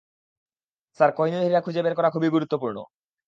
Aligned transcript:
Sir, 0.99 1.11
Kohinoor 1.17 1.45
হীরা 1.45 1.61
খুঁজে 1.61 1.81
বের 1.85 1.97
করা 1.97 2.09
খুবই 2.13 2.29
গুরুত্বপূর্ণ। 2.29 2.77